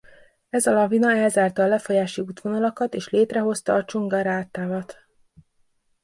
[0.49, 5.05] Ez a lavina elzárta a lefolyási útvonalakat és létrehozta a Chungará-tavat.